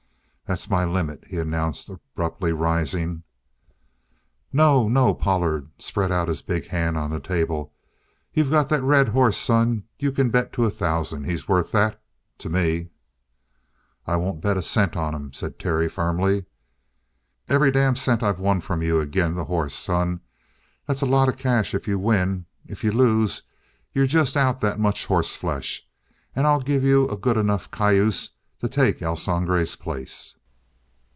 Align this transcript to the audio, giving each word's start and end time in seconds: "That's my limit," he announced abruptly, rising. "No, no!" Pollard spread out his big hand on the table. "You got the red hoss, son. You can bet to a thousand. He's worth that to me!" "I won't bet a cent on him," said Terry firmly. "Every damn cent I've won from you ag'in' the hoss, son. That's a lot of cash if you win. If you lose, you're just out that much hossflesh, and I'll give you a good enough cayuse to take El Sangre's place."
"That's 0.51 0.69
my 0.69 0.83
limit," 0.83 1.23
he 1.29 1.37
announced 1.37 1.87
abruptly, 1.87 2.51
rising. 2.51 3.23
"No, 4.51 4.89
no!" 4.89 5.13
Pollard 5.13 5.69
spread 5.79 6.11
out 6.11 6.27
his 6.27 6.41
big 6.41 6.67
hand 6.67 6.97
on 6.97 7.09
the 7.09 7.21
table. 7.21 7.71
"You 8.33 8.43
got 8.49 8.67
the 8.67 8.83
red 8.83 9.07
hoss, 9.07 9.37
son. 9.37 9.85
You 9.97 10.11
can 10.11 10.29
bet 10.29 10.51
to 10.51 10.65
a 10.65 10.69
thousand. 10.69 11.23
He's 11.23 11.47
worth 11.47 11.71
that 11.71 12.01
to 12.39 12.49
me!" 12.49 12.89
"I 14.05 14.17
won't 14.17 14.41
bet 14.41 14.57
a 14.57 14.61
cent 14.61 14.97
on 14.97 15.15
him," 15.15 15.31
said 15.31 15.57
Terry 15.57 15.87
firmly. 15.87 16.43
"Every 17.47 17.71
damn 17.71 17.95
cent 17.95 18.21
I've 18.21 18.37
won 18.41 18.59
from 18.59 18.81
you 18.81 18.99
ag'in' 19.01 19.35
the 19.35 19.45
hoss, 19.45 19.73
son. 19.73 20.19
That's 20.85 20.99
a 21.01 21.05
lot 21.05 21.29
of 21.29 21.37
cash 21.37 21.73
if 21.73 21.87
you 21.87 21.97
win. 21.97 22.45
If 22.65 22.83
you 22.83 22.91
lose, 22.91 23.43
you're 23.93 24.05
just 24.05 24.35
out 24.35 24.59
that 24.59 24.81
much 24.81 25.07
hossflesh, 25.07 25.79
and 26.35 26.45
I'll 26.45 26.59
give 26.59 26.83
you 26.83 27.07
a 27.07 27.15
good 27.15 27.37
enough 27.37 27.71
cayuse 27.71 28.31
to 28.59 28.67
take 28.67 29.01
El 29.01 29.15
Sangre's 29.15 29.77
place." 29.77 30.35